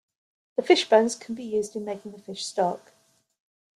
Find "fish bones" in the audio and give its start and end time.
0.63-1.13